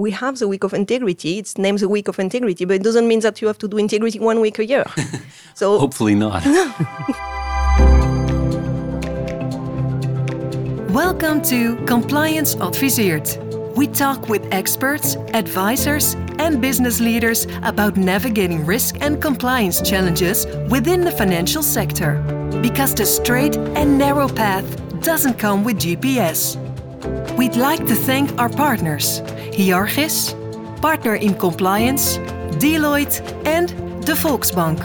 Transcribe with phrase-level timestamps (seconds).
[0.00, 1.38] we have the week of integrity.
[1.38, 3.76] It's named the week of integrity, but it doesn't mean that you have to do
[3.76, 4.84] integrity one week a year.
[5.54, 6.42] So hopefully not.
[10.90, 13.36] Welcome to Compliance Adviseert.
[13.76, 21.04] We talk with experts, advisors, and business leaders about navigating risk and compliance challenges within
[21.04, 22.22] the financial sector.
[22.62, 24.64] Because the straight and narrow path
[25.02, 26.56] doesn't come with GPS.
[27.36, 29.20] We'd like to thank our partners
[29.60, 30.34] Hyarchis,
[30.80, 32.16] Partner in Compliance,
[32.62, 33.68] Deloitte, and
[34.06, 34.80] de Volksbank.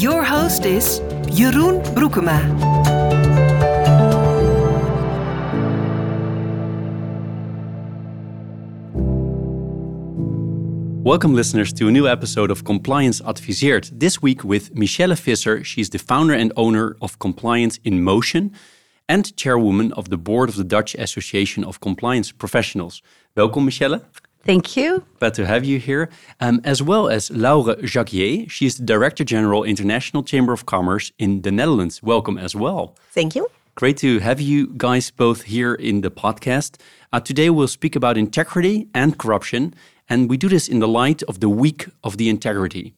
[0.00, 0.98] Your host is
[1.36, 2.40] Jeroen Broekema.
[11.04, 13.88] Welcome, listeners, to a new episode of Compliance Adviseert.
[14.00, 15.64] This week with Michelle Fisser.
[15.64, 18.52] She's the founder and owner of Compliance in Motion
[19.08, 23.00] and chairwoman of the board of the Dutch Association of Compliance Professionals.
[23.38, 24.02] Welcome, Michelle.
[24.42, 25.04] Thank you.
[25.20, 26.10] Glad to have you here.
[26.40, 28.50] Um, as well as Laure Jacquier.
[28.50, 32.02] She is the Director General, International Chamber of Commerce in the Netherlands.
[32.02, 32.96] Welcome as well.
[33.12, 33.46] Thank you.
[33.76, 36.80] Great to have you guys both here in the podcast.
[37.12, 39.72] Uh, today we'll speak about integrity and corruption
[40.08, 42.94] and we do this in the light of the Week of the Integrity,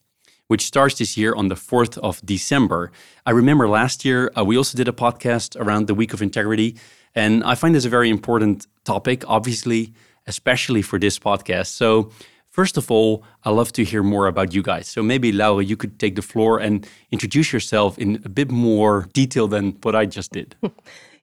[0.47, 2.93] which starts this year on the 4th of December.
[3.27, 6.77] I remember last year uh, we also did a podcast around the Week of Integrity.
[7.15, 9.93] And I find this a very important topic, obviously,
[10.27, 11.69] especially for this podcast.
[11.69, 12.11] So,
[12.49, 14.89] first of all, i love to hear more about you guys.
[14.89, 19.09] So, maybe Laura, you could take the floor and introduce yourself in a bit more
[19.13, 20.57] detail than what I just did.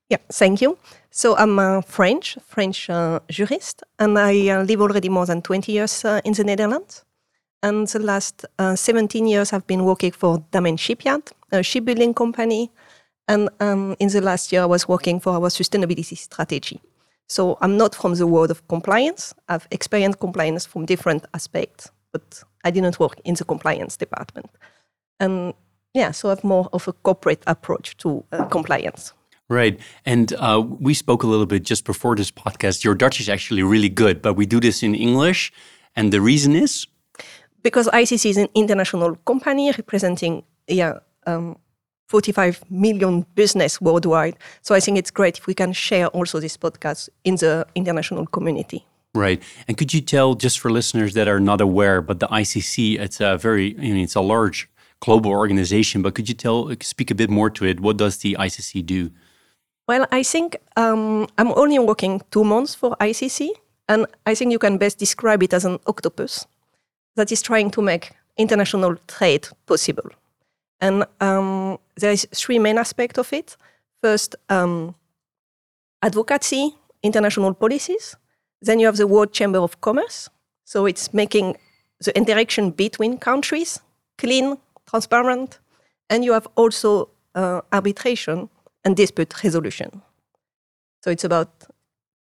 [0.10, 0.78] Yeah, thank you.
[1.12, 5.72] So I'm a French, French uh, jurist, and I uh, live already more than 20
[5.72, 7.04] years uh, in the Netherlands.
[7.62, 12.72] And the last uh, 17 years I've been working for Damen Shipyard, a shipbuilding company.
[13.28, 16.80] And um, in the last year I was working for our sustainability strategy.
[17.28, 19.34] So I'm not from the world of compliance.
[19.50, 24.50] I've experienced compliance from different aspects, but I didn't work in the compliance department.
[25.20, 25.54] And
[25.94, 29.14] yeah, so I have more of a corporate approach to uh, compliance.
[29.50, 29.80] Right.
[30.06, 32.84] And uh, we spoke a little bit just before this podcast.
[32.84, 35.52] Your Dutch is actually really good, but we do this in English.
[35.96, 36.86] And the reason is?
[37.64, 41.58] Because ICC is an international company representing yeah, um,
[42.08, 44.38] 45 million business worldwide.
[44.62, 48.26] So I think it's great if we can share also this podcast in the international
[48.28, 48.86] community.
[49.14, 49.42] Right.
[49.68, 53.20] And could you tell, just for listeners that are not aware, but the ICC, it's
[53.20, 54.70] a very, I mean, it's a large
[55.00, 57.80] global organization, but could you tell, speak a bit more to it?
[57.80, 59.12] What does the ICC do?
[59.88, 63.50] Well, I think um, I'm only working two months for ICC,
[63.88, 66.46] and I think you can best describe it as an octopus
[67.16, 70.12] that is trying to make international trade possible.
[70.80, 73.58] And um, there is three main aspects of it.
[74.02, 74.96] First, um,
[76.02, 78.16] advocacy, international policies.
[78.62, 80.30] Then you have the World Chamber of Commerce.
[80.66, 81.58] So it's making
[82.02, 83.80] the interaction between countries
[84.18, 84.58] clean,
[84.90, 85.60] transparent.
[86.10, 88.50] And you have also uh, arbitration
[88.84, 90.02] and dispute resolution.
[91.04, 91.50] So it's about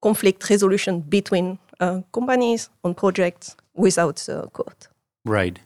[0.02, 4.88] conflict resolution between uh, companies on projects without the court.
[5.26, 5.60] Right.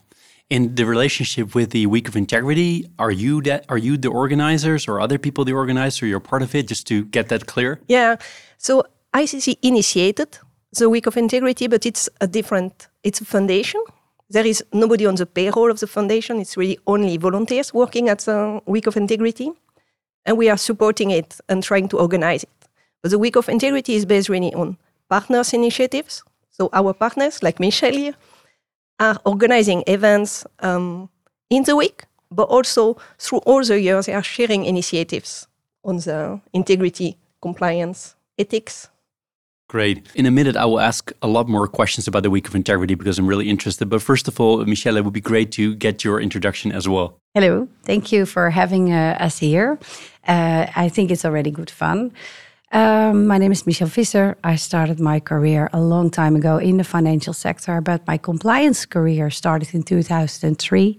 [0.50, 4.88] In the relationship with the Week of Integrity, are you that are you the organizers
[4.88, 6.06] or other people the organizer?
[6.06, 7.80] You're part of it, just to get that clear.
[7.86, 8.16] Yeah.
[8.56, 10.38] So ICC initiated
[10.72, 12.88] the Week of Integrity, but it's a different.
[13.02, 13.82] It's a foundation.
[14.30, 16.40] There is nobody on the payroll of the foundation.
[16.40, 19.52] It's really only volunteers working at the Week of Integrity
[20.28, 22.68] and we are supporting it and trying to organize it.
[23.02, 24.76] But the Week of Integrity is based really on
[25.08, 26.22] partners initiatives.
[26.50, 28.14] So our partners, like Michelle here,
[29.00, 31.08] are organizing events um,
[31.50, 35.46] in the week, but also through all the years, they are sharing initiatives
[35.84, 38.88] on the integrity, compliance, ethics.
[39.68, 40.06] Great.
[40.14, 42.94] In a minute, I will ask a lot more questions about the Week of Integrity
[42.94, 43.90] because I'm really interested.
[43.90, 47.18] But first of all, Michelle, it would be great to get your introduction as well.
[47.34, 47.68] Hello.
[47.84, 49.78] Thank you for having uh, us here.
[50.26, 52.12] Uh, I think it's already good fun.
[52.70, 54.34] Um, my name is Michelle Fisser.
[54.44, 58.84] I started my career a long time ago in the financial sector, but my compliance
[58.84, 60.98] career started in 2003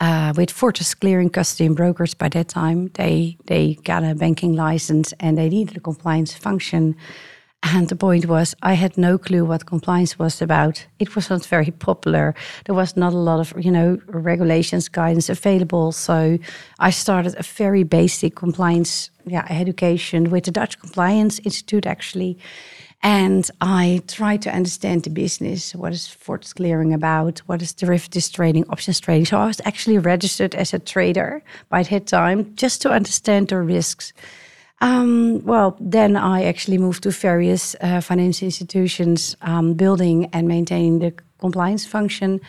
[0.00, 2.12] uh, with Fortis Clearing Custody and Brokers.
[2.12, 6.94] By that time, they they got a banking license and they needed a compliance function.
[7.62, 10.86] And the point was, I had no clue what compliance was about.
[10.98, 12.34] It was not very popular.
[12.64, 15.92] There was not a lot of, you know, regulations, guidance available.
[15.92, 16.38] So
[16.78, 22.38] I started a very basic compliance yeah, education with the Dutch Compliance Institute, actually.
[23.02, 25.74] And I tried to understand the business.
[25.74, 27.38] What is Fortis clearing about?
[27.40, 29.26] What is derivatives trading, options trading?
[29.26, 33.58] So I was actually registered as a trader by that time just to understand the
[33.58, 34.12] risks.
[34.80, 41.00] Um, well, then I actually moved to various uh, financial institutions, um, building and maintaining
[41.00, 42.40] the compliance function.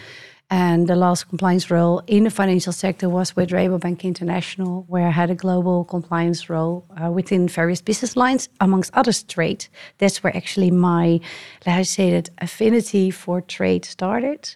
[0.49, 5.11] And the last compliance role in the financial sector was with Rabobank International, where I
[5.11, 9.67] had a global compliance role uh, within various business lines, amongst others, trade.
[9.97, 11.21] That's where actually my,
[11.65, 14.55] let I say that, affinity for trade started.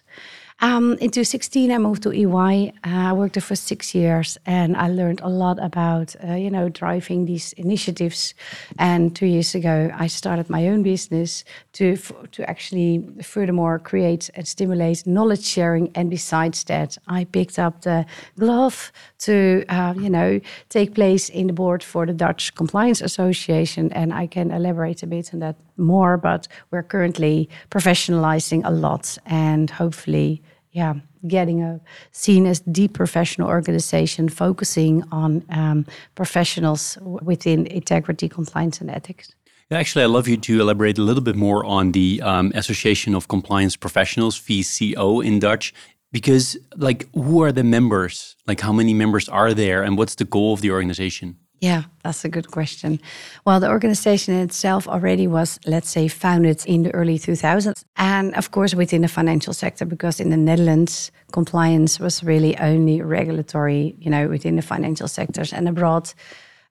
[0.60, 2.72] Um, in 2016, I moved to EY.
[2.82, 6.50] Uh, I worked there for six years, and I learned a lot about, uh, you
[6.50, 8.32] know, driving these initiatives.
[8.78, 11.44] And two years ago, I started my own business
[11.74, 11.96] to
[12.32, 15.90] to actually, furthermore, create and stimulate knowledge sharing.
[15.94, 18.06] And besides that, I picked up the
[18.38, 23.92] glove to, uh, you know, take place in the board for the Dutch Compliance Association,
[23.92, 26.16] and I can elaborate a bit on that more.
[26.16, 30.42] But we're currently professionalizing a lot, and hopefully
[30.76, 30.94] yeah,
[31.26, 31.80] getting a
[32.12, 39.34] seen as the professional organization focusing on um, professionals within integrity, compliance, and ethics.
[39.70, 43.26] Actually, I'd love you to elaborate a little bit more on the um, Association of
[43.26, 45.72] Compliance Professionals, VCO in Dutch,
[46.12, 48.36] because, like, who are the members?
[48.46, 51.38] Like, how many members are there, and what's the goal of the organization?
[51.60, 53.00] Yeah, that's a good question.
[53.46, 57.82] Well, the organization itself already was, let's say, founded in the early 2000s.
[57.96, 63.00] And of course, within the financial sector, because in the Netherlands, compliance was really only
[63.00, 65.52] regulatory, you know, within the financial sectors.
[65.52, 66.12] And abroad,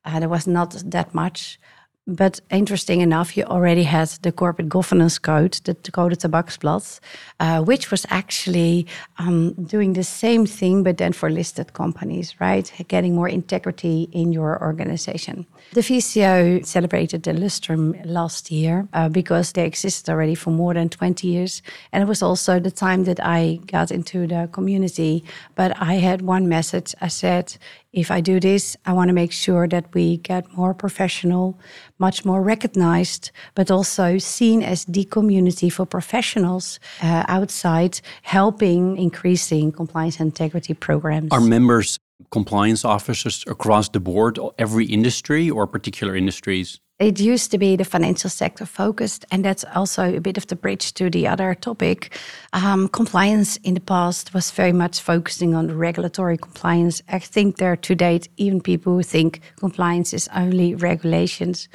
[0.06, 1.60] uh, there was not that much.
[2.08, 7.00] But interesting enough, you already had the corporate governance code, the Code Tabaksblad,
[7.40, 8.86] uh, which was actually
[9.18, 12.72] um, doing the same thing, but then for listed companies, right?
[12.88, 15.48] Getting more integrity in your organization.
[15.74, 20.90] The VCO celebrated the lustrum last year uh, because they existed already for more than
[20.90, 21.64] 20 years.
[21.92, 25.24] And it was also the time that I got into the community.
[25.56, 27.58] But I had one message I said,
[27.96, 31.58] if I do this, I want to make sure that we get more professional,
[31.98, 39.72] much more recognized, but also seen as the community for professionals uh, outside helping increasing
[39.72, 41.32] compliance and integrity programs.
[41.32, 41.98] Are members
[42.32, 46.80] compliance officers across the board, every industry or particular industries?
[46.98, 50.56] it used to be the financial sector focused, and that's also a bit of the
[50.56, 52.18] bridge to the other topic.
[52.54, 57.02] Um, compliance in the past was very much focusing on regulatory compliance.
[57.10, 61.68] I think there to date, even people who think compliance is only regulations.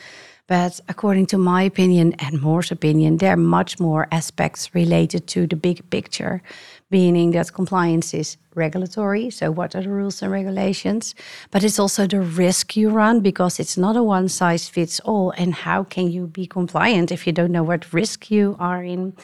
[0.46, 5.46] But according to my opinion and Moore's opinion, there are much more aspects related to
[5.46, 6.43] the big picture,
[6.90, 9.31] meaning that compliance is regulatory.
[9.31, 11.14] So, what are the rules and regulations?
[11.50, 15.32] But it's also the risk you run because it's not a one size fits all.
[15.37, 19.14] And how can you be compliant if you don't know what risk you are in?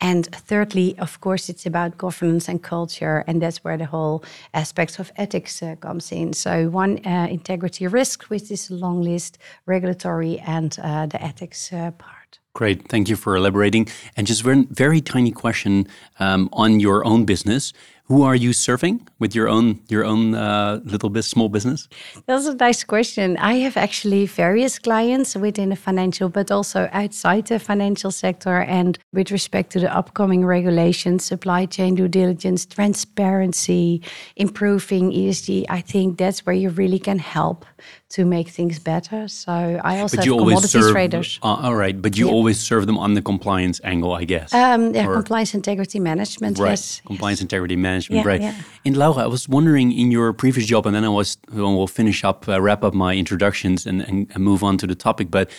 [0.00, 4.22] And thirdly, of course, it's about governance and culture, and that's where the whole
[4.52, 6.34] aspects of ethics uh, comes in.
[6.34, 11.72] So one uh, integrity risk, which is a long list, regulatory, and uh, the ethics
[11.72, 12.40] uh, part.
[12.56, 13.86] Great, thank you for elaborating.
[14.16, 15.86] And just very, very tiny question
[16.18, 17.74] um, on your own business
[18.08, 21.88] who are you serving with your own your own uh, little bit small business?
[22.26, 23.36] That's a nice question.
[23.38, 28.60] I have actually various clients within the financial, but also outside the financial sector.
[28.60, 34.02] And with respect to the upcoming regulations, supply chain due diligence, transparency,
[34.36, 37.66] improving ESG, I think that's where you really can help
[38.10, 39.26] to make things better.
[39.26, 41.40] So I also but have commodities serve, traders.
[41.42, 44.52] Uh, all right, but you always serve them on the compliance angle, I guess.
[44.52, 46.58] Um, yeah, or, compliance integrity management.
[46.58, 47.00] Right, yes.
[47.06, 48.24] compliance integrity management.
[48.24, 48.40] Yeah, right.
[48.40, 48.54] Yeah.
[48.84, 52.24] And Laura, I was wondering in your previous job, and then I was we'll finish
[52.24, 55.30] up, uh, wrap up my introductions, and, and, and move on to the topic.
[55.30, 55.50] But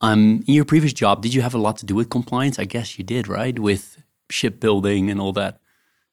[0.00, 2.58] um, in your previous job, did you have a lot to do with compliance?
[2.58, 3.58] I guess you did, right?
[3.58, 5.60] With shipbuilding and all that.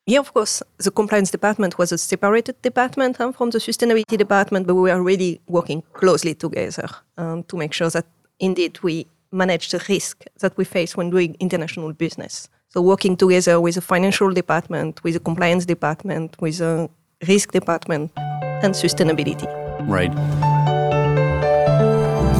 [0.06, 4.68] Yeah, of course, the compliance department was a separated department huh, from the sustainability department,
[4.68, 8.06] but we were really working closely together um, to make sure that
[8.40, 12.48] indeed we manage the risk that we face when doing international business.
[12.70, 16.90] So working together with the financial department, with the compliance department, with the
[17.28, 19.48] risk department, and sustainability.
[19.88, 20.14] Right.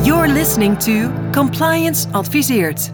[0.06, 2.90] You're listening to Compliance Adviseert.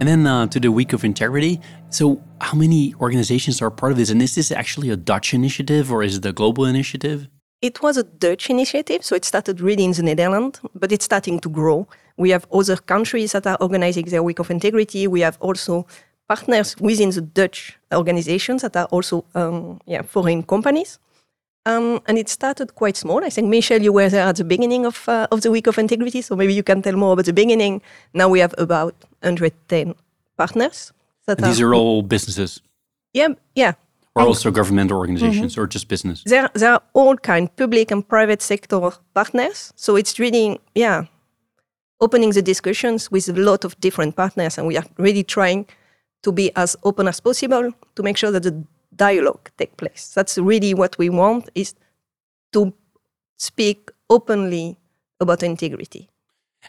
[0.00, 1.60] And then uh, to the Week of Integrity.
[1.90, 4.08] So, how many organizations are part of this?
[4.08, 7.28] And is this actually a Dutch initiative or is it a global initiative?
[7.60, 11.38] It was a Dutch initiative, so it started really in the Netherlands, but it's starting
[11.40, 11.86] to grow.
[12.20, 15.06] We have other countries that are organizing their Week of Integrity.
[15.06, 15.86] We have also
[16.28, 20.98] partners within the Dutch organizations that are also um, yeah, foreign companies.
[21.64, 23.24] Um, and it started quite small.
[23.24, 25.78] I think, Michelle, you were there at the beginning of, uh, of the Week of
[25.78, 27.80] Integrity, so maybe you can tell more about the beginning.
[28.12, 29.94] Now we have about 110
[30.36, 30.92] partners.
[31.26, 32.60] That these are, all businesses?
[33.14, 33.72] Yeah, yeah.
[34.14, 35.62] Or also governmental organizations mm-hmm.
[35.62, 36.22] or just business?
[36.26, 39.72] There, there are all kind, public and private sector partners.
[39.76, 41.04] So it's really, yeah,
[42.00, 45.66] opening the discussions with a lot of different partners, and we are really trying
[46.22, 48.64] to be as open as possible to make sure that the
[48.96, 50.12] dialogue take place.
[50.14, 51.74] That's really what we want is
[52.52, 52.72] to
[53.38, 54.76] speak openly
[55.20, 56.08] about integrity.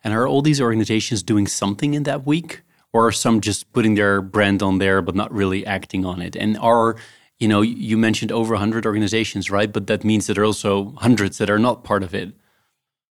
[0.03, 2.61] And are all these organizations doing something in that week?
[2.93, 6.35] Or are some just putting their brand on there but not really acting on it?
[6.35, 6.95] And are,
[7.39, 9.71] you know, you mentioned over 100 organizations, right?
[9.71, 12.33] But that means that there are also hundreds that are not part of it.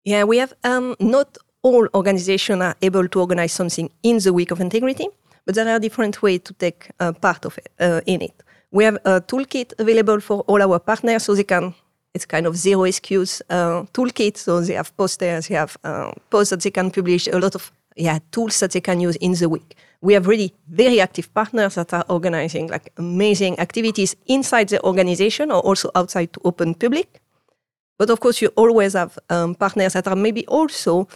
[0.05, 4.51] Yeah, we have um, not all organizations are able to organize something in the week
[4.51, 5.09] of integrity,
[5.47, 8.43] but there are different ways to take uh, part of it uh, in it.
[8.71, 11.75] We have a toolkit available for all our partners, so they can.
[12.13, 14.37] It's kind of zero excuse uh, toolkit.
[14.37, 17.73] So they have posters, they have uh, posts that they can publish, a lot of
[17.97, 19.77] yeah tools that they can use in the week.
[20.01, 25.51] We have really very active partners that are organizing like amazing activities inside the organization
[25.51, 27.21] or also outside to open public.
[27.99, 31.07] But of course, you always have um, partners that are maybe also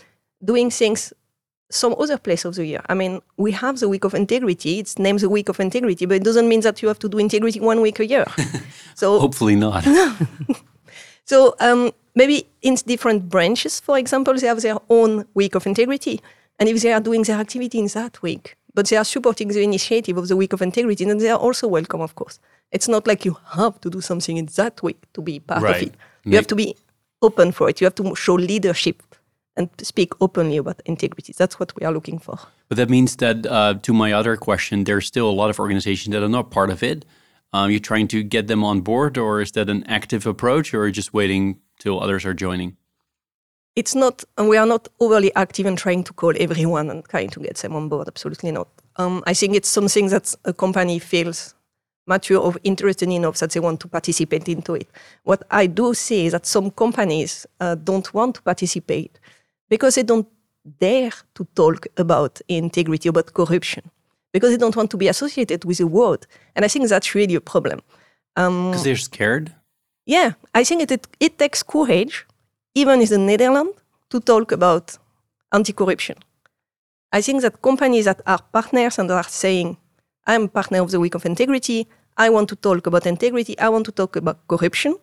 [0.43, 1.13] doing things
[1.71, 2.83] some other place of the year.
[2.89, 4.79] I mean, we have the week of integrity.
[4.79, 7.19] It's named the week of integrity, but it doesn't mean that you have to do
[7.19, 8.27] integrity one week a year.
[8.95, 9.85] so hopefully not.
[11.25, 16.21] so um, maybe in different branches, for example, they have their own week of integrity,
[16.59, 19.63] and if they are doing their activity in that week, but they are supporting the
[19.63, 22.39] initiative of the week of integrity, then they are also welcome, of course.
[22.71, 25.77] It's not like you have to do something in that week to be part right.
[25.77, 25.95] of it.
[26.25, 26.77] You have to be
[27.23, 27.81] open for it.
[27.81, 29.03] You have to show leadership
[29.57, 31.33] and speak openly about integrity.
[31.37, 32.39] That's what we are looking for.
[32.69, 36.13] But that means that, uh, to my other question, there's still a lot of organizations
[36.13, 37.05] that are not part of it.
[37.53, 40.91] Um, you're trying to get them on board, or is that an active approach, or
[40.91, 42.77] just waiting till others are joining?
[43.77, 47.31] It's not, and we are not overly active in trying to call everyone and trying
[47.31, 48.09] to get them on board.
[48.09, 48.69] Absolutely not.
[48.97, 51.55] Um, I think it's something that a company feels
[52.07, 54.89] mature or interested enough that they want to participate into it.
[55.23, 59.19] What I do see is that some companies uh, don't want to participate
[59.69, 60.29] because they don't
[60.81, 63.91] dare to talk about integrity, about corruption,
[64.33, 66.27] because they don't want to be associated with the word.
[66.55, 67.81] And I think that's really a problem.
[68.35, 69.53] Because um, they're scared?
[70.07, 72.27] Yeah, I think it, it, it takes courage,
[72.75, 73.79] even in the Netherlands,
[74.11, 74.99] to talk about
[75.53, 76.17] anti corruption.
[77.13, 79.77] I think that companies that are partners and are saying,
[80.27, 83.69] I'm a partner of the Week of Integrity, I want to talk about integrity, I
[83.69, 84.97] want to talk about corruption,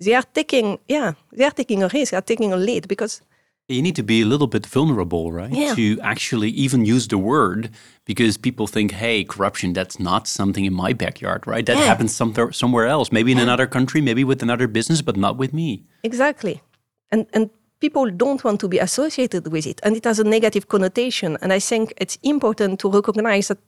[0.00, 3.22] they are taking, yeah, they are taking a risk, they are taking a lead because
[3.68, 5.52] you need to be a little bit vulnerable, right?
[5.52, 5.74] Yeah.
[5.74, 7.70] To actually even use the word
[8.04, 11.64] because people think, hey, corruption, that's not something in my backyard, right?
[11.64, 11.84] That yeah.
[11.84, 13.44] happens somewhere, somewhere else, maybe in yeah.
[13.44, 15.84] another country, maybe with another business, but not with me.
[16.02, 16.60] Exactly.
[17.10, 17.50] And, and
[17.80, 19.80] people don't want to be associated with it.
[19.82, 21.38] And it has a negative connotation.
[21.40, 23.58] And I think it's important to recognize that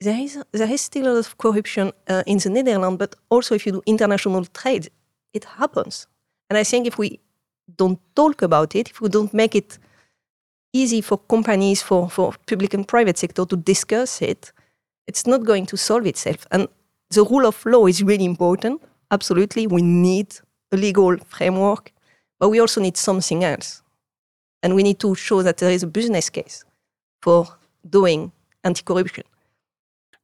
[0.00, 3.54] there is, there is still a lot of corruption uh, in the Netherlands, but also
[3.54, 4.90] if you do international trade,
[5.32, 6.06] it happens.
[6.50, 7.20] And I think if we
[7.74, 9.78] don't talk about it, if we don't make it
[10.72, 14.52] easy for companies, for, for public and private sector to discuss it,
[15.06, 16.46] it's not going to solve itself.
[16.50, 16.68] And
[17.10, 18.82] the rule of law is really important.
[19.10, 20.34] Absolutely, we need
[20.72, 21.92] a legal framework,
[22.38, 23.82] but we also need something else.
[24.62, 26.64] And we need to show that there is a business case
[27.22, 27.46] for
[27.88, 28.32] doing
[28.64, 29.24] anti-corruption.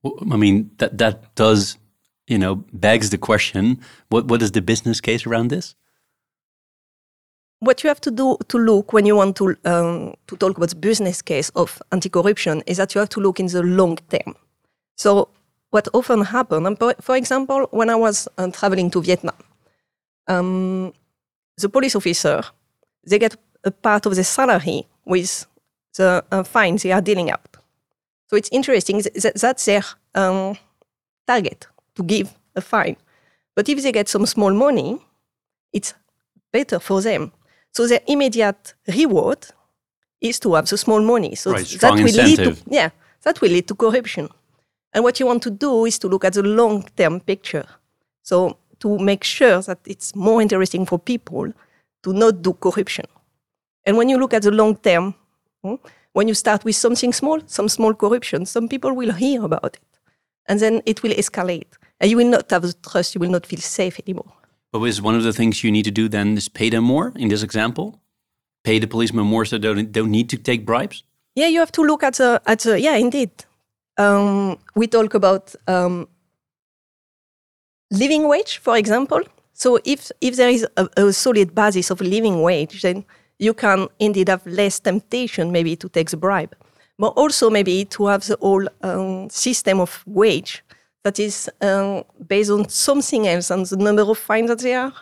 [0.02, 1.78] Well, I mean, that that does,
[2.26, 5.76] you know, begs the question: what what is the business case around this?
[7.62, 10.70] What you have to do to look when you want to um, to talk about
[10.70, 14.34] the business case of anti-corruption is that you have to look in the long term.
[14.96, 15.28] So
[15.70, 19.36] what often happens, for example, when I was uh, traveling to Vietnam,
[20.26, 20.92] um,
[21.56, 22.42] the police officer
[23.08, 25.46] they get a part of the salary with
[25.96, 27.56] the uh, fines they are dealing out.
[28.26, 29.84] So it's interesting that that's their
[30.16, 30.58] um,
[31.28, 32.96] target to give a fine.
[33.54, 34.98] But if they get some small money,
[35.72, 35.94] it's
[36.52, 37.30] better for them
[37.72, 39.46] so the immediate reward
[40.20, 41.34] is to have the small money.
[41.34, 42.38] So right, that will incentive.
[42.38, 42.90] lead to yeah,
[43.22, 44.28] that will lead to corruption.
[44.92, 47.66] And what you want to do is to look at the long-term picture.
[48.22, 51.52] So to make sure that it's more interesting for people
[52.02, 53.06] to not do corruption.
[53.86, 55.14] And when you look at the long term,
[55.62, 55.76] hmm,
[56.12, 59.98] when you start with something small, some small corruption, some people will hear about it.
[60.46, 61.78] And then it will escalate.
[62.00, 64.32] And you will not have the trust, you will not feel safe anymore.
[64.72, 67.12] But is one of the things you need to do then is pay them more
[67.16, 68.00] in this example?
[68.64, 71.04] Pay the policemen more so they don't, don't need to take bribes?
[71.34, 73.30] Yeah, you have to look at the, at the yeah, indeed.
[73.98, 76.08] Um, we talk about um,
[77.90, 79.20] living wage, for example.
[79.52, 83.04] So if, if there is a, a solid basis of living wage, then
[83.38, 86.54] you can indeed have less temptation maybe to take the bribe,
[86.98, 90.62] but also maybe to have the whole um, system of wage
[91.04, 94.92] that is um, based on something else and the number of fines that they are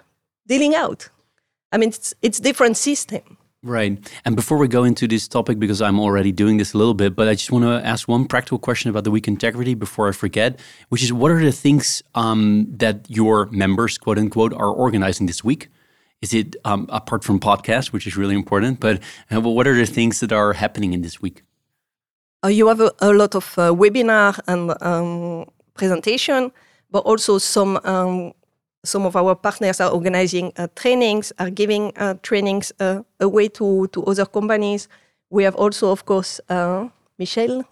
[0.47, 1.09] dealing out.
[1.73, 3.37] I mean, it's, it's different system.
[3.63, 3.99] Right.
[4.25, 7.15] And before we go into this topic, because I'm already doing this a little bit,
[7.15, 10.13] but I just want to ask one practical question about the week integrity before I
[10.13, 15.27] forget, which is what are the things um, that your members, quote unquote, are organizing
[15.27, 15.69] this week?
[16.23, 19.87] Is it um, apart from podcasts, which is really important, but uh, what are the
[19.87, 21.43] things that are happening in this week?
[22.43, 25.47] Uh, you have a, a, lot of uh, webinar and um,
[25.81, 26.53] presentation,
[26.91, 28.33] but also some um,
[28.85, 33.87] some of our partners are organizing uh, trainings, are giving uh, trainings uh, away to,
[33.89, 34.89] to other companies.
[35.31, 37.65] We have also, of course, uh, Michelle,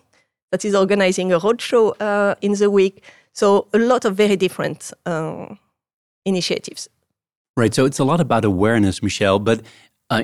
[0.50, 3.02] that is organizing a roadshow uh, in the week.
[3.32, 5.54] So a lot of very different uh,
[6.24, 6.88] initiatives.
[7.56, 7.74] Right.
[7.74, 9.62] So it's a lot about awareness, Michelle, but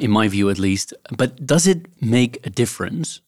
[0.00, 0.94] in my view at least.
[1.16, 3.20] But does it make a difference?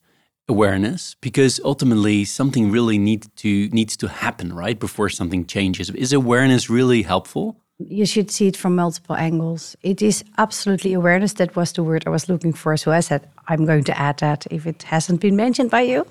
[0.48, 5.90] Awareness because ultimately something really needs to needs to happen right before something changes.
[5.90, 7.56] Is awareness really helpful?
[7.78, 9.76] You should see it from multiple angles.
[9.82, 12.76] It is absolutely awareness that was the word i was looking for.
[12.76, 16.06] So i said i'm going to add that if it hasn't been mentioned by you.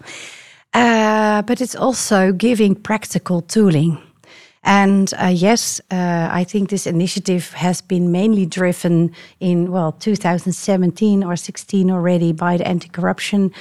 [0.74, 3.98] Uh, but it's also giving practical tooling.
[4.65, 11.24] And uh, yes, uh, I think this initiative has been mainly driven in, well, 2017
[11.24, 13.51] or 16 already by the anti corruption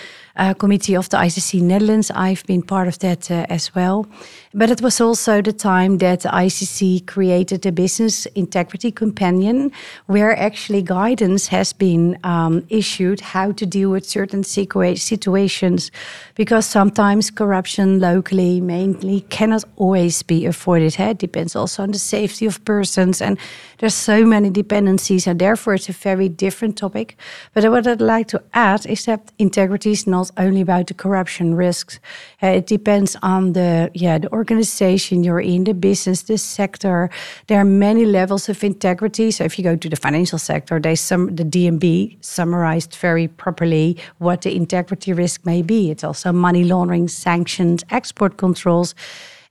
[0.59, 2.11] committee of the ICC Netherlands.
[2.11, 4.07] I've been part of that uh, as well.
[4.53, 9.73] But it was also the time that ICC created a business integrity companion,
[10.07, 15.91] where actually guidance has been um, issued how to deal with certain situations,
[16.35, 21.01] because sometimes corruption locally mainly cannot always be avoided.
[21.01, 23.39] It depends also on the safety of persons, and
[23.79, 27.17] there's so many dependencies, and therefore it's a very different topic.
[27.55, 31.55] But what I'd like to add is that integrity is not only about the corruption
[31.55, 31.99] risks.
[32.43, 37.11] Uh, it depends on the yeah the organization you're in, the business, the sector.
[37.47, 39.31] There are many levels of integrity.
[39.31, 43.97] So if you go to the financial sector, they sum the DNB summarized very properly
[44.19, 45.91] what the integrity risk may be.
[45.91, 48.95] It's also money laundering, sanctions, export controls.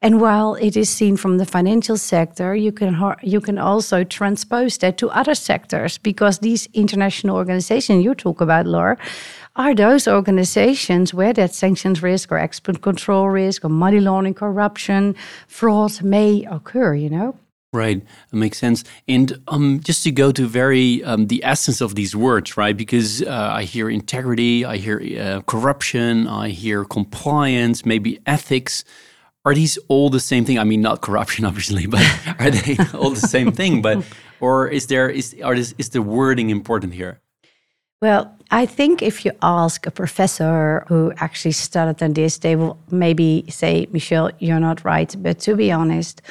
[0.04, 4.78] And while it is seen from the financial sector, you can you can also transpose
[4.80, 8.98] that to other sectors because these international organizations you talk about, Laura,
[9.56, 15.16] are those organizations where that sanctions risk or export control risk or money laundering, corruption,
[15.48, 17.38] fraud may occur, you know?
[17.72, 18.84] Right, that makes sense.
[19.08, 22.78] And um, just to go to very um, the essence of these words, right?
[22.78, 28.84] Because uh, I hear integrity, I hear uh, corruption, I hear compliance, maybe ethics.
[29.44, 30.60] Are these all the same thing?
[30.60, 32.06] I mean, not corruption, obviously, but
[32.40, 33.82] are they all the same thing?
[33.82, 34.06] But
[34.40, 37.23] or is there is are this, is the wording important here?
[38.04, 42.78] Well, I think if you ask a professor who actually studied on this, they will
[42.92, 45.16] maybe say, Michelle, you're not right.
[45.18, 46.22] But to be honest,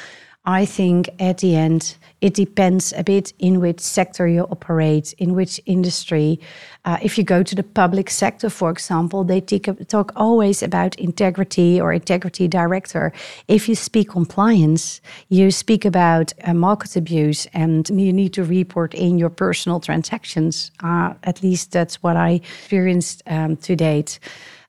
[0.45, 5.33] I think at the end, it depends a bit in which sector you operate, in
[5.33, 6.39] which industry.
[6.85, 11.81] Uh, if you go to the public sector, for example, they talk always about integrity
[11.81, 13.11] or integrity director.
[13.49, 18.93] If you speak compliance, you speak about uh, market abuse and you need to report
[18.93, 20.71] in your personal transactions.
[20.81, 24.19] Uh, at least that's what I experienced um, to date.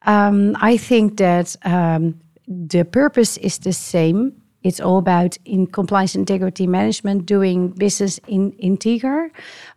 [0.06, 4.32] Um, I think that um, the purpose is the same
[4.64, 9.30] it's all about in compliance integrity management doing business in integer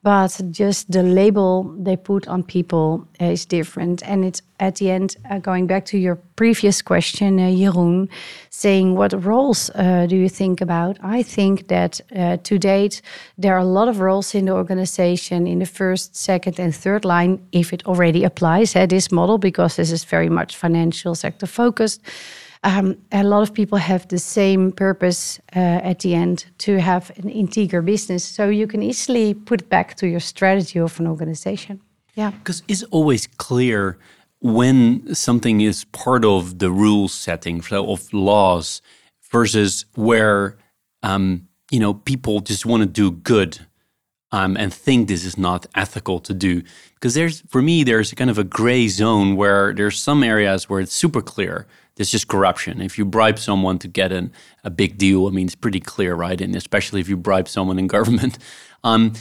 [0.08, 4.02] but just the label they put on people is different.
[4.04, 8.08] And it's at the end uh, going back to your previous question uh, Jeroen
[8.50, 10.98] saying what roles uh, do you think about?
[11.04, 13.02] I think that uh, to date
[13.38, 17.04] there are a lot of roles in the organization in the first second and third
[17.04, 21.48] line if it already applies at this model because this is very much financial sector
[21.48, 22.02] focused
[22.68, 27.12] um, a lot of people have the same purpose uh, at the end to have
[27.18, 28.26] an integer business.
[28.26, 31.80] So you can easily put back to your strategy of an organization.
[32.16, 32.32] Yeah.
[32.32, 33.98] Because it's always clear
[34.42, 38.82] when something is part of the rule setting of laws
[39.32, 40.58] versus where
[41.04, 43.60] um, you know people just want to do good
[44.32, 46.62] um, and think this is not ethical to do
[46.94, 50.80] because there's for me there's kind of a gray zone where there's some areas where
[50.80, 51.66] it's super clear
[51.98, 52.80] there's just corruption.
[52.80, 54.32] If you bribe someone to get an,
[54.64, 56.40] a big deal, I mean, it's pretty clear, right?
[56.40, 58.38] And especially if you bribe someone in government.
[58.84, 59.14] Um,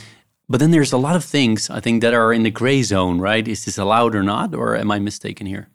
[0.47, 3.19] but then there's a lot of things I think that are in the gray zone,
[3.19, 3.45] right?
[3.45, 4.53] Is this allowed or not?
[4.53, 5.67] Or am I mistaken here?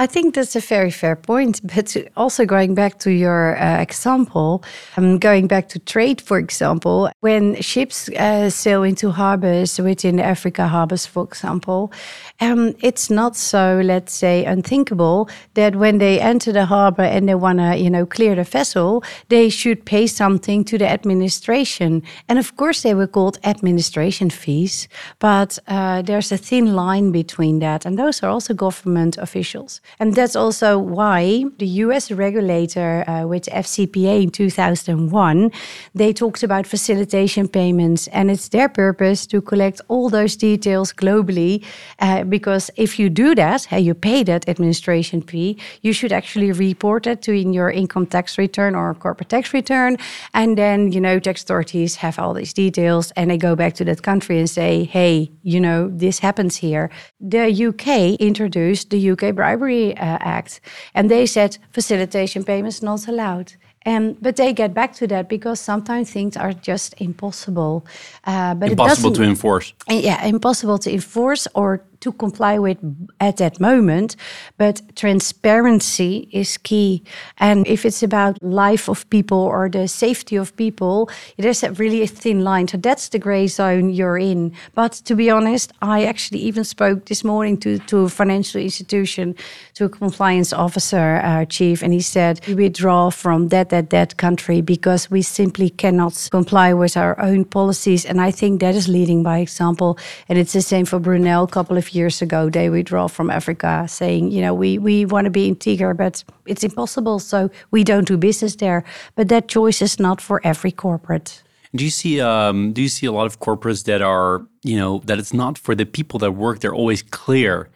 [0.00, 1.60] I think that's a very fair point.
[1.62, 4.64] But also going back to your uh, example,
[4.96, 10.66] um, going back to trade, for example, when ships uh, sail into harbors within Africa
[10.66, 11.92] harbors, for example,
[12.40, 17.36] um, it's not so, let's say, unthinkable that when they enter the harbor and they
[17.36, 22.02] want to, you know, clear the vessel, they should pay something to the administration.
[22.28, 24.88] And of course, they were called administration fees,
[25.20, 27.86] but uh, there's a thin line between that.
[27.86, 29.80] And those are also government officials.
[29.98, 35.50] And that's also why the US regulator uh, with FCPA in 2001,
[35.94, 38.06] they talked about facilitation payments.
[38.08, 41.64] And it's their purpose to collect all those details globally.
[41.98, 46.52] Uh, because if you do that, hey, you pay that administration fee, you should actually
[46.52, 49.96] report it to in your income tax return or corporate tax return.
[50.32, 53.84] And then, you know, tax authorities have all these details and they go back to
[53.84, 56.90] that country and say, hey, you know, this happens here.
[57.20, 60.60] The UK introduced the UK bribery uh, Act,
[60.94, 63.48] and they said facilitation payments not allowed.
[63.86, 67.84] And but they get back to that because sometimes things are just impossible.
[68.26, 69.74] Uh, but impossible to enforce.
[69.88, 71.68] Yeah, impossible to enforce or
[72.00, 72.78] to comply with
[73.20, 74.16] at that moment.
[74.56, 77.02] But transparency is key.
[77.38, 82.02] And if it's about life of people or the safety of people, there's a really
[82.02, 82.68] a thin line.
[82.68, 84.52] So that's the gray zone you're in.
[84.74, 89.34] But to be honest, I actually even spoke this morning to, to a financial institution,
[89.74, 94.16] to a compliance officer uh, chief, and he said we withdraw from that, that, that
[94.16, 98.04] country because we simply cannot comply with our own policies.
[98.04, 99.98] And I think that is leading by example.
[100.28, 103.86] And it's the same for Brunel a couple of years ago, they withdraw from Africa,
[103.88, 107.18] saying, you know, we, we want to be in Tiger, but it's impossible.
[107.18, 108.84] So we don't do business there.
[109.14, 111.42] But that choice is not for every corporate.
[111.74, 115.02] Do you see um, do you see a lot of corporates that are you know
[115.06, 116.60] that it's not for the people that work?
[116.60, 117.68] They're always clear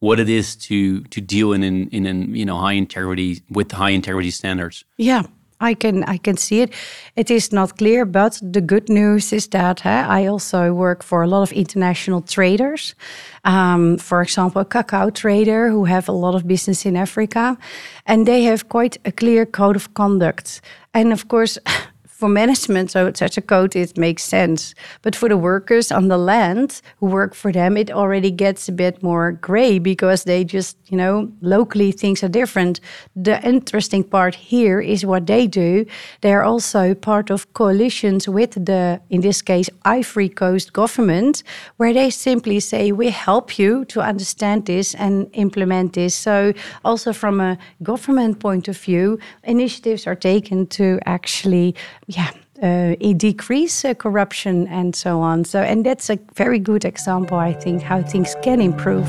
[0.00, 3.72] what it is to to deal in in, in an you know high integrity with
[3.72, 4.84] high integrity standards.
[4.98, 5.22] Yeah,
[5.60, 6.74] I can I can see it.
[7.14, 11.26] It is not clear, but the good news is that I also work for a
[11.26, 12.94] lot of international traders.
[13.44, 17.56] Um, for example, a cacao trader who have a lot of business in Africa,
[18.04, 20.60] and they have quite a clear code of conduct.
[20.92, 21.58] And of course.
[22.16, 24.74] for management, so such a code it makes sense.
[25.02, 28.72] But for the workers on the land who work for them, it already gets a
[28.72, 32.80] bit more gray because they just, you know, locally things are different.
[33.14, 35.84] The interesting part here is what they do.
[36.22, 41.42] They are also part of coalitions with the, in this case, Ivory Coast government,
[41.76, 46.14] where they simply say, we help you to understand this and implement this.
[46.14, 51.74] So also from a government point of view, initiatives are taken to actually
[52.06, 52.30] yeah,
[52.62, 55.44] uh, decrease uh, corruption and so on.
[55.44, 59.06] So, and that's a very good example, I think, how things can improve.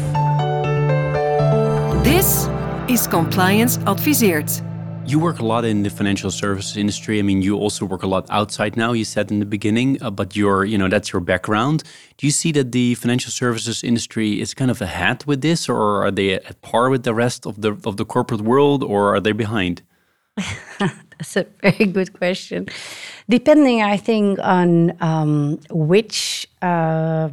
[2.03, 2.47] This
[2.89, 4.63] is Compliance Adviseert.
[5.05, 7.17] You work a lot in the financial services industry.
[7.19, 8.91] I mean, you also work a lot outside now.
[8.91, 11.83] You said in the beginning, uh, but you're, you know, that's your background.
[12.17, 16.03] Do you see that the financial services industry is kind of ahead with this, or
[16.05, 19.21] are they at par with the rest of the of the corporate world, or are
[19.21, 19.81] they behind?
[21.17, 22.67] That's a very good question.
[23.29, 27.29] Depending, I think, on um, which uh,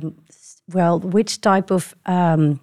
[0.73, 2.61] well, which type of um,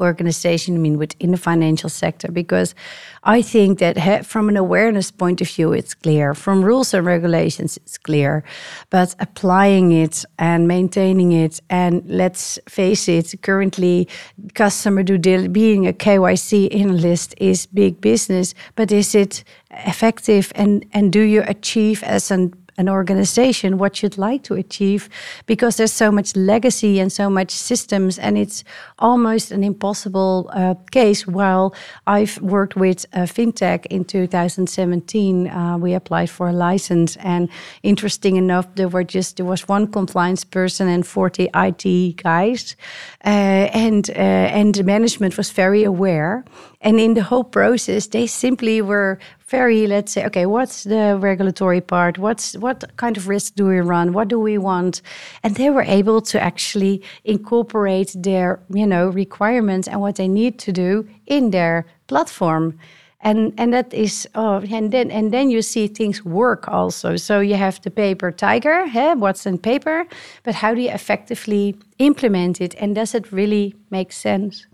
[0.00, 2.74] organization, I mean, within the financial sector, because
[3.22, 6.34] I think that from an awareness point of view, it's clear.
[6.34, 8.44] From rules and regulations, it's clear.
[8.90, 14.08] But applying it and maintaining it, and let's face it, currently,
[14.54, 20.84] customer due diligence, being a KYC analyst is big business, but is it effective and,
[20.92, 25.08] and do you achieve as an an organization what you'd like to achieve
[25.46, 28.64] because there's so much legacy and so much systems and it's
[28.98, 31.26] almost an impossible uh, case.
[31.26, 31.74] While
[32.06, 37.48] i've worked with uh, fintech in 2017 uh, we applied for a license and
[37.82, 42.76] interesting enough there were just there was one compliance person and 40 it guys
[43.24, 46.44] uh, and uh, and the management was very aware.
[46.80, 49.18] And in the whole process they simply were
[49.58, 52.18] very let's say okay what's the regulatory part?
[52.18, 54.06] What's what kind of risk do we run?
[54.12, 54.94] What do we want?
[55.42, 58.48] And they were able to actually incorporate their
[58.80, 60.90] you know requirements and what they need to do
[61.26, 61.76] in their
[62.10, 62.66] platform.
[63.20, 67.16] And and that is oh and then and then you see things work also.
[67.16, 70.06] So you have the paper tiger hey, what's in paper
[70.44, 72.74] but how do you effectively implement it?
[72.80, 74.66] And does it really make sense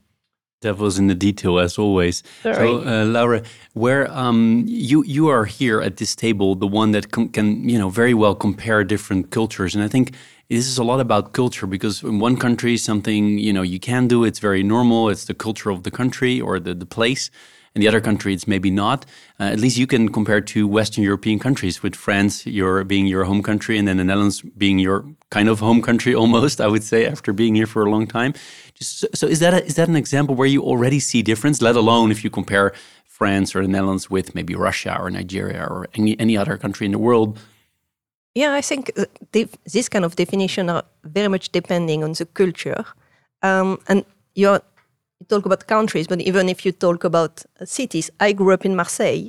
[0.61, 2.23] Devil's in the detail, as always.
[2.42, 2.55] Sorry.
[2.55, 3.42] So, uh, Laura,
[3.73, 7.79] where um, you you are here at this table, the one that can, can you
[7.79, 10.14] know very well compare different cultures, and I think
[10.51, 14.07] this is a lot about culture because in one country something you know you can
[14.07, 17.31] do, it's very normal, it's the culture of the country or the the place.
[17.74, 19.06] In the other country, it's maybe not.
[19.38, 23.24] Uh, at least you can compare to Western European countries, with France your being your
[23.24, 26.61] home country, and then the Netherlands being your kind of home country almost.
[26.61, 28.35] I would say after being here for a long time.
[28.74, 31.62] Just, so, so is that a, is that an example where you already see difference?
[31.62, 32.72] Let alone if you compare
[33.04, 36.92] France or the Netherlands with maybe Russia or Nigeria or any any other country in
[36.92, 37.38] the world.
[38.35, 39.04] Yeah, I think uh,
[39.64, 42.85] this kind of definition are very much depending on the culture.
[43.42, 44.04] Um, and
[44.35, 44.61] you're,
[45.20, 48.64] you talk about countries, but even if you talk about uh, cities, I grew up
[48.64, 49.28] in Marseille.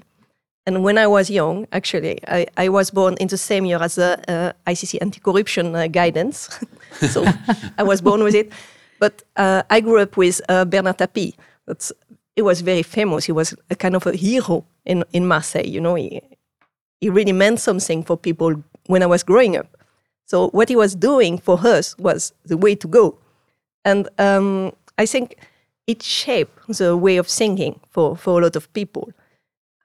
[0.65, 3.95] And when I was young, actually, I, I was born in the same year as
[3.95, 6.60] the uh, ICC anti-corruption uh, guidance.
[7.10, 7.25] so
[7.77, 8.51] I was born with it.
[8.99, 11.34] But uh, I grew up with uh, Bernard Tapie.
[11.65, 11.91] That's,
[12.36, 13.25] he was very famous.
[13.25, 15.67] He was a kind of a hero in, in Marseille.
[15.67, 16.21] You know, he,
[17.01, 19.75] he really meant something for people when I was growing up.
[20.25, 23.17] So what he was doing for us was the way to go.
[23.84, 25.36] And um, I think
[25.88, 29.12] it shaped the way of thinking for, for a lot of people.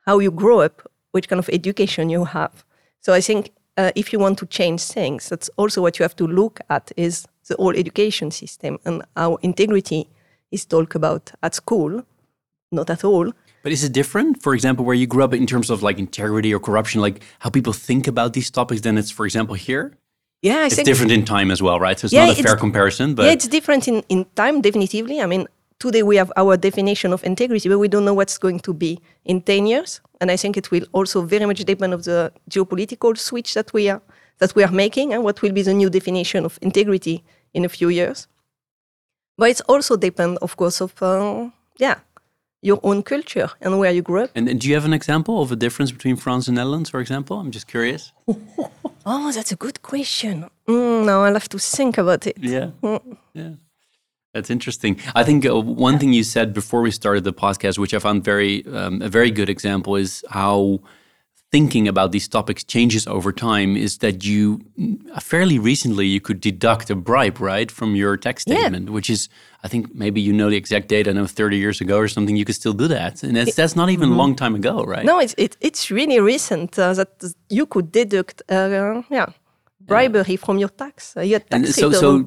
[0.06, 2.64] How you grow up, which kind of education you have.
[3.00, 6.16] So I think uh, if you want to change things, that's also what you have
[6.16, 10.08] to look at is the whole education system and how integrity
[10.50, 12.02] is talked about at school,
[12.72, 13.32] not at all.
[13.62, 16.54] But is it different, for example, where you grew up in terms of like integrity
[16.54, 19.92] or corruption, like how people think about these topics than it's, for example, here?
[20.42, 21.98] Yeah, I it's different in time as well, right?
[21.98, 25.20] So it's Yeah, not a fair comparison, but yeah, it's different in, in time, definitively.
[25.20, 28.60] I mean, today we have our definition of integrity, but we don't know what's going
[28.60, 30.00] to be in 10 years.
[30.20, 33.88] And I think it will also very much depend of the geopolitical switch that we
[33.88, 34.00] are
[34.38, 37.68] that we are making and what will be the new definition of integrity in a
[37.68, 38.28] few years.
[39.38, 42.00] But it's also depend, of course, of uh, yeah,
[42.60, 44.30] your own culture and where you grew up.
[44.34, 47.00] And, and do you have an example of a difference between France and Netherlands, for
[47.00, 47.38] example?
[47.40, 48.12] I'm just curious.
[49.08, 50.50] Oh, that's a good question.
[50.66, 52.36] Mm, now I'll have to think about it.
[52.40, 52.70] Yeah.
[53.34, 53.50] Yeah.
[54.36, 55.00] That's interesting.
[55.20, 58.22] I think uh, one thing you said before we started the podcast, which I found
[58.22, 60.80] very um, a very good example, is how
[61.50, 63.70] thinking about these topics changes over time.
[63.86, 64.60] Is that you
[65.14, 68.56] uh, fairly recently you could deduct a bribe, right, from your tax Yeah.
[68.58, 69.28] statement, which is
[69.64, 71.08] I think maybe you know the exact date.
[71.08, 73.74] I know thirty years ago or something, you could still do that, and that's that's
[73.76, 75.06] not even a long time ago, right?
[75.06, 77.10] No, it's it, it's really recent uh, that
[77.48, 79.28] you could deduct uh, yeah
[79.80, 81.16] bribery from your tax.
[81.16, 82.24] Uh, your tax and so so Yeah.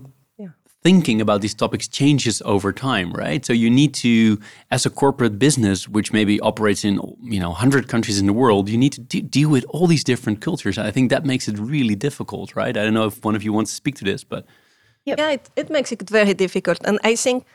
[0.81, 4.39] Thinking about these topics changes over time right so you need to
[4.71, 8.69] as a corporate business which maybe operates in you know 100 countries in the world
[8.69, 11.59] you need to de- deal with all these different cultures i think that makes it
[11.59, 14.23] really difficult right i don't know if one of you wants to speak to this
[14.23, 14.45] but
[15.17, 16.79] Yeah, it, it makes it very difficult.
[16.85, 17.45] And I think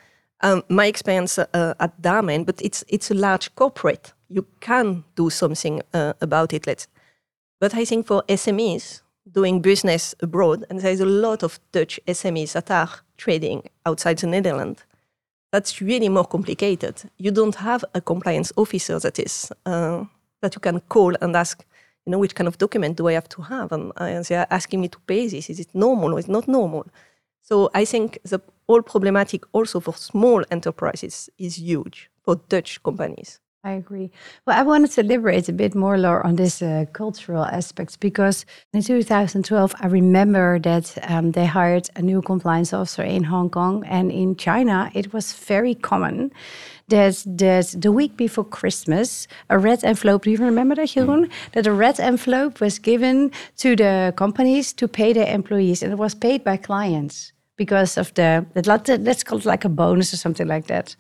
[0.41, 4.13] um, my experience uh, at Damen, but it's it's a large corporate.
[4.29, 6.67] You can do something uh, about it.
[6.67, 6.89] Let's.
[7.61, 12.53] But I think for SMEs doing business abroad, and there's a lot of Dutch SMEs
[12.53, 14.85] that are trading outside the Netherlands.
[15.53, 17.11] That's really more complicated.
[17.17, 20.05] You don't have a compliance officer that is uh,
[20.43, 21.65] that you can call and ask,
[22.07, 23.73] you know, which kind of document do I have to have?
[23.73, 25.49] And, uh, they are asking me to pay this.
[25.51, 26.87] Is it normal or is it not normal?
[27.43, 33.41] So I think the whole problematic also for small enterprises is huge for Dutch companies.
[33.67, 34.11] I agree.
[34.47, 38.45] Well, I wanted to elaborate a bit more, Laura, on this uh, cultural aspects because
[38.75, 43.83] in 2012, I remember that um, they hired a new compliance officer in Hong Kong,
[43.87, 46.31] and in China, it was very common
[46.89, 50.25] that that the week before Christmas, a red envelope.
[50.25, 51.31] Do you remember that, Jeroen?
[51.53, 55.99] That a red envelope was given to the companies to pay their employees, and it
[55.99, 60.49] was paid by clients because of the let's call it like a bonus or something
[60.49, 60.97] like that.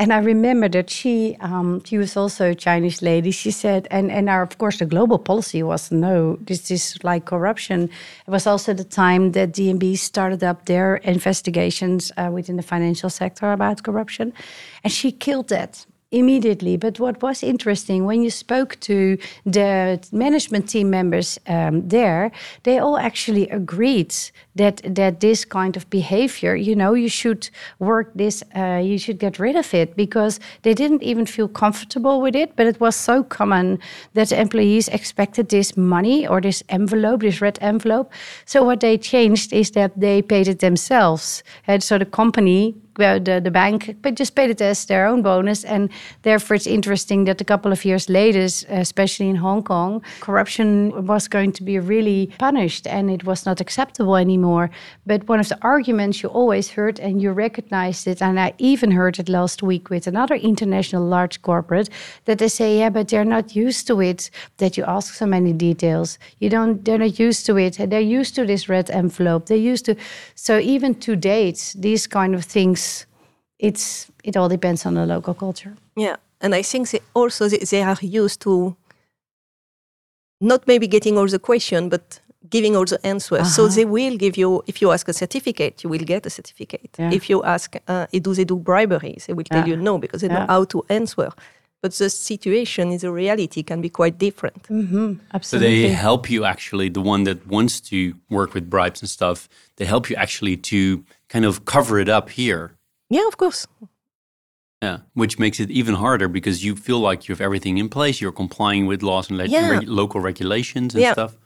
[0.00, 3.32] And I remember that she um, she was also a Chinese lady.
[3.32, 7.24] She said, and and our, of course the global policy was no, this is like
[7.24, 7.90] corruption.
[8.26, 13.10] It was also the time that DNB started up their investigations uh, within the financial
[13.10, 14.32] sector about corruption,
[14.84, 16.76] and she killed that immediately.
[16.76, 22.30] But what was interesting when you spoke to the management team members um, there,
[22.62, 24.14] they all actually agreed
[24.58, 29.18] that that this kind of behavior, you know, you should work this, uh, you should
[29.18, 32.54] get rid of it because they didn't even feel comfortable with it.
[32.56, 33.78] But it was so common
[34.14, 38.12] that employees expected this money or this envelope, this red envelope.
[38.44, 43.40] So what they changed is that they paid it themselves, and so the company the,
[43.42, 45.64] the bank but just paid it as their own bonus.
[45.64, 45.88] And
[46.22, 51.28] therefore, it's interesting that a couple of years later, especially in Hong Kong, corruption was
[51.28, 54.47] going to be really punished and it was not acceptable anymore.
[55.06, 58.90] But one of the arguments you always heard and you recognized it, and I even
[58.90, 61.88] heard it last week with another international large corporate,
[62.24, 65.52] that they say, yeah, but they're not used to it that you ask so many
[65.52, 66.18] details.
[66.40, 67.76] You don't, they're not used to it.
[67.90, 69.46] They're used to this red envelope.
[69.46, 69.94] They're used to,
[70.34, 73.06] so even to date, these kind of things,
[73.58, 75.74] it's it all depends on the local culture.
[75.96, 78.76] Yeah, and I think they also they, they are used to
[80.40, 83.40] not maybe getting all the question, but giving all the answers.
[83.40, 83.48] Uh-huh.
[83.48, 86.90] So they will give you, if you ask a certificate, you will get a certificate.
[86.98, 87.12] Yeah.
[87.12, 89.18] If you ask, uh, do they do bribery?
[89.26, 89.74] They will tell yeah.
[89.74, 90.40] you no because they yeah.
[90.40, 91.30] know how to answer.
[91.80, 94.64] But the situation is a reality can be quite different.
[94.64, 95.14] Mm-hmm.
[95.32, 95.82] Absolutely.
[95.82, 99.48] So they help you actually, the one that wants to work with bribes and stuff,
[99.76, 102.72] they help you actually to kind of cover it up here.
[103.10, 103.66] Yeah, of course.
[104.82, 108.20] Yeah, which makes it even harder because you feel like you have everything in place.
[108.20, 109.70] You're complying with laws and le- yeah.
[109.70, 111.12] reg- local regulations and yeah.
[111.12, 111.36] stuff.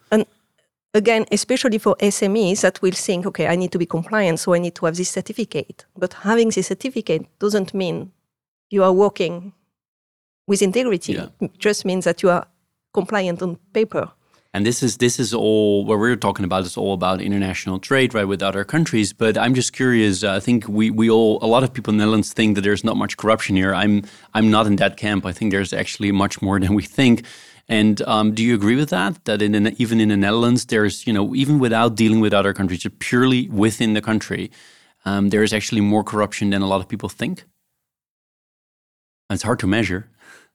[0.95, 4.59] Again, especially for SMEs that will think, okay, I need to be compliant, so I
[4.59, 5.87] need to have this certificate.
[5.97, 8.13] But having this certificate doesn't mean
[8.69, 9.55] you are working
[10.47, 11.15] with integrity.
[11.15, 11.29] Yeah.
[11.41, 12.47] It just means that you are
[12.93, 14.11] compliant on paper.
[14.55, 18.13] And this is this is all what we're talking about is all about international trade,
[18.13, 19.15] right, with other countries.
[19.15, 20.23] But I'm just curious.
[20.23, 22.61] Uh, I think we we all a lot of people in the Netherlands think that
[22.61, 23.75] there's not much corruption here.
[23.75, 25.25] I'm I'm not in that camp.
[25.25, 27.25] I think there's actually much more than we think.
[27.69, 29.25] And um, do you agree with that?
[29.25, 32.53] That in an, even in the Netherlands, there's you know even without dealing with other
[32.53, 34.51] countries, purely within the country,
[35.05, 37.45] um, there is actually more corruption than a lot of people think.
[39.31, 40.09] And it's hard to measure.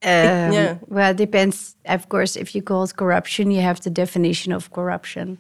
[0.03, 0.77] Um, yeah.
[0.87, 1.75] Well, it depends.
[1.85, 5.39] Of course, if you call it corruption, you have the definition of corruption.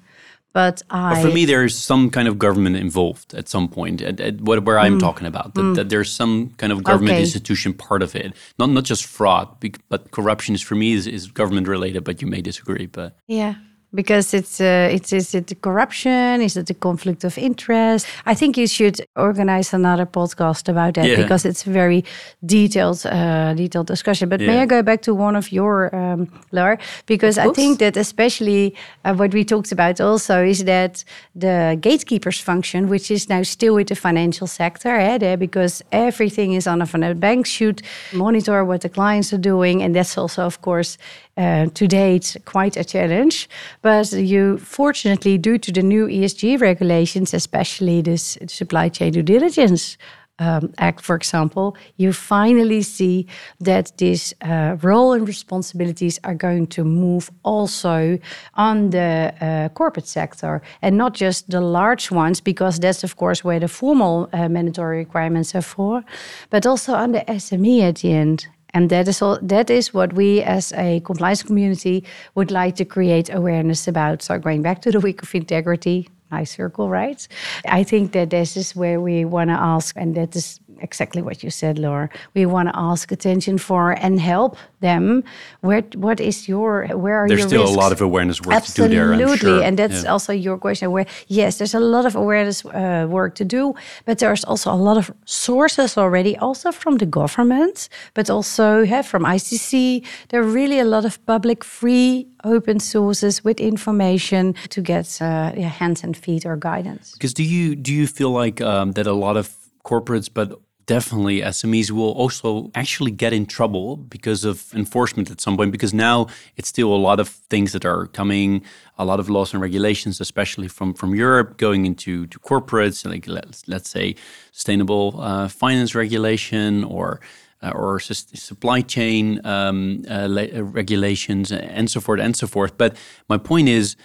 [0.53, 1.15] But I.
[1.15, 4.01] But for me, there's some kind of government involved at some point.
[4.01, 4.99] At, at what where I'm mm.
[4.99, 5.75] talking about that, mm.
[5.75, 7.21] that, there's some kind of government okay.
[7.21, 8.33] institution part of it.
[8.57, 9.47] Not not just fraud,
[9.89, 12.03] but corruption is for me is, is government related.
[12.03, 12.87] But you may disagree.
[12.87, 13.55] But yeah,
[13.97, 16.41] because it's uh, it's is it the corruption?
[16.41, 18.05] Is it the conflict of interest?
[18.31, 21.21] I think you should organize another podcast about that yeah.
[21.21, 22.05] because it's a very
[22.45, 24.29] detailed uh, detailed discussion.
[24.29, 24.47] But yeah.
[24.47, 26.77] may i go back to one of your um, Laura?
[27.05, 31.03] Because i think that especially uh, what we talked about also is that
[31.35, 36.53] the gatekeepers function which is now still with the financial sector eh, there because everything
[36.53, 37.81] is on a bank should
[38.13, 39.81] monitor what the clients are doing.
[39.83, 40.97] And that's also of course
[41.37, 43.49] uh, to date quite a challenge.
[43.81, 49.97] But you, fortunately, due to the new ESG regulations, especially this supply chain due diligence
[50.39, 53.25] um, Act, for example, you finally see
[53.59, 58.19] that these uh, role and responsibilities are going to move also
[58.53, 63.43] on the uh, corporate sector and not just the large ones, because that's, of course,
[63.43, 66.03] where the formal uh, mandatory requirements are for,
[66.49, 68.47] but also on the SME at the end.
[68.73, 72.03] And that is all, that is what we as a compliance community
[72.35, 74.21] would like to create awareness about.
[74.21, 77.25] So going back to the week of integrity, nice circle, right?
[77.67, 81.43] I think that this is where we want to ask, and that is exactly what
[81.43, 82.09] you said, Laura.
[82.33, 85.23] We want to ask attention for and help them.
[85.61, 87.75] Where what is your where are there's your still risks?
[87.75, 88.95] a lot of awareness work Absolutely.
[88.95, 89.31] to do there.
[89.31, 90.11] Absolutely, and that's yeah.
[90.11, 90.91] also your question.
[90.91, 93.73] Where yes, there's a lot of awareness uh, work to do,
[94.05, 99.01] but there's also a lot of sources already, also from the government, but also yeah,
[99.01, 100.05] from ICC.
[100.29, 105.51] There are really a lot of public, free, open sources with information to get uh,
[105.55, 107.13] yeah, hands and feet or guidance.
[107.13, 111.41] Because do you do you feel like um, that a lot of corporates, but definitely
[111.41, 115.71] SMEs will also actually get in trouble because of enforcement at some point.
[115.71, 118.63] Because now it's still a lot of things that are coming,
[118.97, 123.27] a lot of laws and regulations, especially from from Europe, going into to corporates, like
[123.27, 124.15] let's let's say
[124.51, 127.19] sustainable uh, finance regulation or.
[127.59, 132.77] Uh, or supply chain um, uh, uh, regulations and so forth and so forth.
[132.77, 132.95] But
[133.29, 133.95] my point is,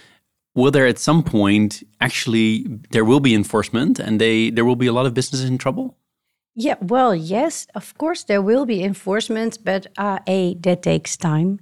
[0.55, 4.87] will there at some point actually there will be enforcement and they there will be
[4.87, 5.99] a lot of businesses in trouble?
[6.55, 11.61] Yeah, well, yes, of course there will be enforcement, but uh, A, that takes time.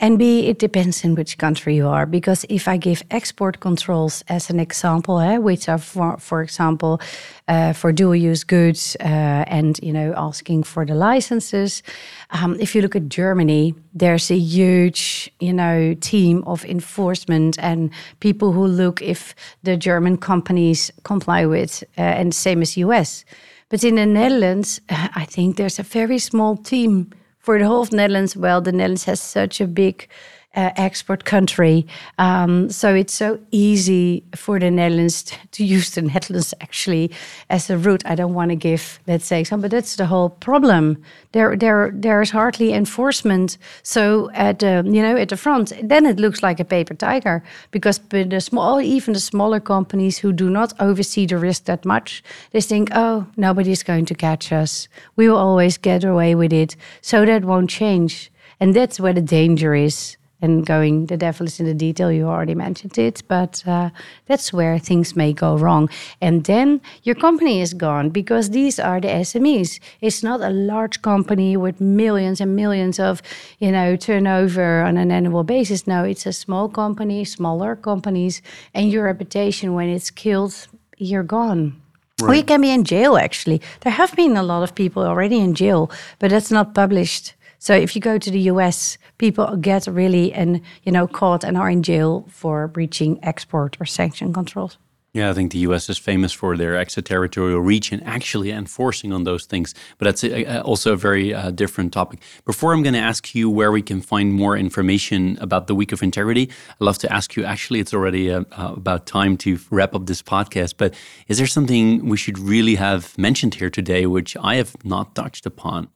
[0.00, 2.06] And B, it depends in which country you are.
[2.06, 7.00] Because if I give export controls as an example, eh, which are, for, for example,
[7.46, 11.84] uh, for dual use goods uh, and, you know, asking for the licenses.
[12.30, 17.90] Um, if you look at Germany, there's a huge, you know, team of enforcement and
[18.18, 23.24] people who look if the German companies comply with, uh, and same as US.
[23.72, 27.80] But in the Netherlands, uh, I think there's a very small team for the whole
[27.80, 28.36] of Netherlands.
[28.36, 30.08] Well, the Netherlands has such a big
[30.54, 31.86] uh, export country.
[32.18, 37.10] Um, so it's so easy for the Netherlands to use the Netherlands actually
[37.48, 38.02] as a route.
[38.04, 41.02] I don't want to give, let's say, some, but that's the whole problem.
[41.32, 43.56] There, there, there's hardly enforcement.
[43.82, 47.42] So at um, you know at the front, then it looks like a paper tiger
[47.70, 52.22] because the small, even the smaller companies who do not oversee the risk that much,
[52.50, 54.88] they think, oh, nobody's going to catch us.
[55.16, 56.76] We will always get away with it.
[57.00, 58.30] So that won't change.
[58.60, 62.26] And that's where the danger is and going the devil is in the detail you
[62.26, 63.88] already mentioned it but uh,
[64.26, 65.88] that's where things may go wrong
[66.20, 71.00] and then your company is gone because these are the smes it's not a large
[71.00, 73.22] company with millions and millions of
[73.58, 78.42] you know turnover on an annual basis no it's a small company smaller companies
[78.74, 80.66] and your reputation when it's killed
[80.98, 81.80] you're gone
[82.20, 82.30] Right.
[82.30, 83.60] Or you can be in jail, actually.
[83.80, 87.34] There have been a lot of people already in jail, but that's not published.
[87.62, 91.56] So if you go to the US, people get really and you know caught and
[91.56, 94.78] are in jail for breaching export or sanction controls.
[95.12, 99.22] Yeah, I think the US is famous for their extraterritorial reach and actually enforcing on
[99.22, 99.74] those things.
[99.98, 102.18] But that's a, also a very uh, different topic.
[102.44, 105.92] Before I'm going to ask you where we can find more information about the Week
[105.92, 109.60] of Integrity, I'd love to ask you actually, it's already uh, uh, about time to
[109.70, 110.74] wrap up this podcast.
[110.78, 110.94] But
[111.28, 115.46] is there something we should really have mentioned here today, which I have not touched
[115.46, 115.90] upon?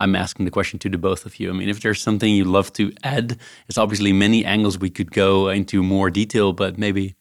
[0.00, 1.50] I'm asking the question to the both of you.
[1.50, 3.36] I mean, if there's something you'd love to add,
[3.68, 7.16] it's obviously many angles we could go into more detail, but maybe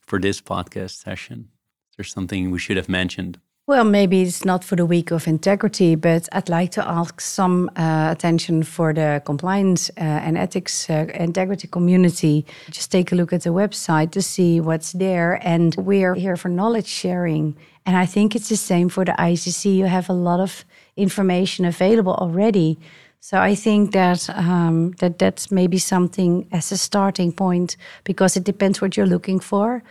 [0.00, 1.48] for this podcast session,
[1.96, 3.40] there's something we should have mentioned.
[3.66, 7.70] Well, maybe it's not for the week of integrity, but I'd like to ask some
[7.76, 12.44] uh, attention for the compliance uh, and ethics uh, integrity community.
[12.70, 15.38] Just take a look at the website to see what's there.
[15.42, 17.56] And we're here for knowledge sharing.
[17.86, 19.76] And I think it's the same for the ICC.
[19.76, 20.64] You have a lot of
[20.96, 22.78] information available already.
[23.20, 28.44] So I think that um, that that's maybe something as a starting point because it
[28.44, 29.82] depends what you're looking for.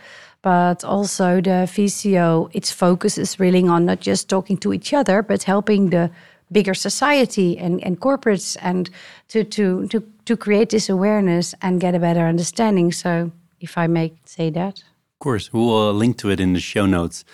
[0.42, 5.22] But also the VCO, its focus is really on not just talking to each other,
[5.22, 6.10] but helping the
[6.50, 8.90] bigger society and, and corporates and
[9.28, 12.92] to, to to to create this awareness and get a better understanding.
[12.92, 13.30] So
[13.60, 14.78] if I may say that.
[14.78, 17.24] Of course, we'll uh, link to it in the show notes.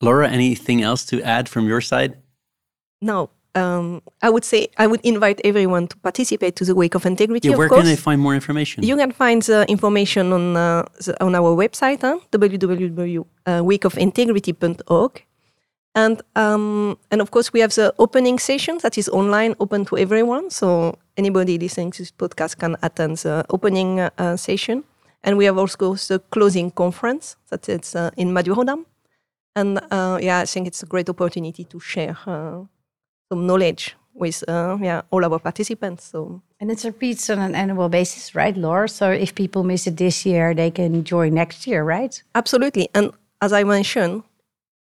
[0.00, 2.16] Laura, anything else to add from your side?
[3.00, 7.04] No, um, I would say I would invite everyone to participate to the Week of
[7.06, 7.48] Integrity.
[7.48, 8.84] Yeah, of where can they find more information?
[8.84, 12.18] You can find the information on uh, the, on our website, huh?
[12.32, 15.24] www.weekofintegrity.org.
[15.94, 19.96] And um, and of course, we have the opening session that is online, open to
[19.96, 20.50] everyone.
[20.50, 24.84] So anybody listening to this podcast can attend the opening uh, session.
[25.24, 28.84] And we have also the closing conference that is uh, in Madurodam.
[29.56, 32.60] And uh, yeah, I think it's a great opportunity to share uh,
[33.30, 36.04] some knowledge with uh, yeah all our participants.
[36.04, 38.88] So and it repeats on an annual basis, right, Laura?
[38.88, 42.20] So if people miss it this year, they can join next year, right?
[42.34, 42.88] Absolutely.
[42.94, 44.24] And as I mentioned,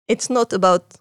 [0.07, 0.95] it's not about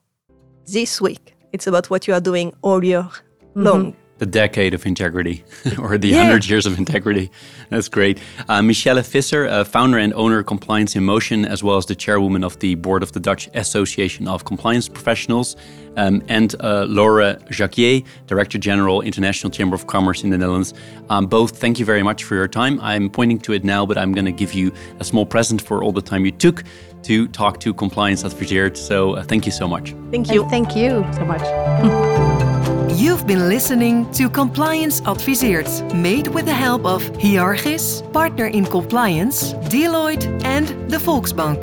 [0.66, 1.34] this week.
[1.52, 3.10] It's about what you are doing all year mm
[3.54, 3.64] -hmm.
[3.64, 5.44] long the decade of integrity
[5.78, 6.18] or the yeah.
[6.18, 7.30] 100 years of integrity.
[7.70, 8.18] That's great.
[8.48, 11.94] Uh, Michelle Fisser, uh, founder and owner of Compliance in Motion, as well as the
[11.94, 15.56] chairwoman of the board of the Dutch Association of Compliance Professionals,
[15.96, 20.74] um, and uh, Laura Jacquier, Director General, International Chamber of Commerce in the Netherlands.
[21.08, 22.80] Um, both, thank you very much for your time.
[22.80, 25.82] I'm pointing to it now, but I'm going to give you a small present for
[25.82, 26.64] all the time you took
[27.04, 28.76] to talk to Compliance Adviseert.
[28.76, 29.94] So uh, thank you so much.
[30.10, 30.42] Thank you.
[30.42, 32.52] And thank you so much.
[32.96, 39.52] You've been listening to Compliance Adviseert, made with the help of Hyarchis, Partner in Compliance,
[39.68, 41.60] Deloitte, and the Volksbank.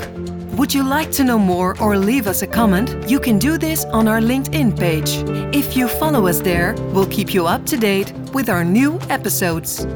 [0.55, 3.09] Would you like to know more or leave us a comment?
[3.09, 5.23] You can do this on our LinkedIn page.
[5.55, 9.87] If you follow us there, we'll keep you up to date with our new episodes.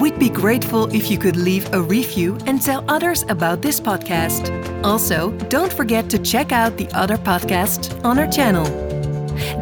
[0.00, 4.48] We'd be grateful if you could leave a review and tell others about this podcast.
[4.82, 8.86] Also, don't forget to check out the other podcasts on our channel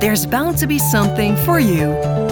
[0.00, 2.23] there's bound to be something for you.